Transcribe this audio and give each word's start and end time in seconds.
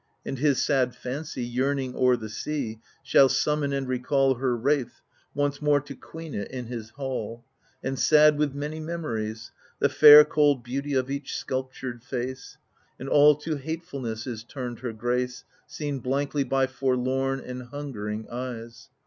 And 0.25 0.39
his 0.39 0.59
sad 0.59 0.95
fancy, 0.95 1.43
yearning 1.45 1.93
o*er 1.95 2.15
the 2.17 2.27
sea, 2.27 2.79
Shall 3.03 3.29
summon 3.29 3.71
and 3.71 3.87
recall 3.87 4.33
Her 4.33 4.57
wraith, 4.57 4.99
once 5.35 5.61
more 5.61 5.79
to 5.81 5.93
queen 5.93 6.33
it 6.33 6.49
in 6.49 6.65
his 6.65 6.89
halL 6.97 7.45
And 7.83 7.99
sad 7.99 8.35
with 8.39 8.55
many 8.55 8.79
memories. 8.79 9.51
The 9.77 9.89
fair 9.89 10.25
cold 10.25 10.63
beauty 10.63 10.95
of 10.95 11.11
each 11.11 11.35
sculptured 11.37 12.03
face— 12.03 12.57
And 12.99 13.09
all 13.09 13.35
to 13.41 13.57
hatefulness 13.57 14.25
is 14.25 14.43
turned 14.43 14.79
their 14.79 14.91
grace. 14.91 15.43
Seen 15.67 15.99
blankly 15.99 16.45
by 16.45 16.65
forlorn 16.65 17.39
and 17.39 17.61
hungering 17.61 18.27
eyes 18.27 18.89